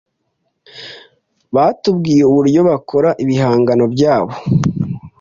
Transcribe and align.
batubwiye 1.55 2.23
uburyo 2.29 2.59
bakora 2.69 3.09
ibihangano 3.23 3.85
byabo 3.93 4.33